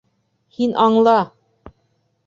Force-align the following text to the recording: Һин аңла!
Һин 0.59 0.73
аңла! 0.87 1.15